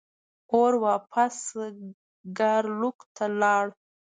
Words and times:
اور 0.53 0.71
واپس 0.85 1.35
ګارلوک 2.39 2.97
ته 3.15 3.25
لاړ. 3.39 3.65